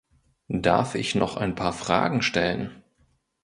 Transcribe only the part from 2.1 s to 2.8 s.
stellen?